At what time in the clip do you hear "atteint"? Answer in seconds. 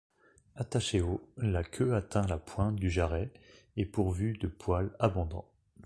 1.93-2.25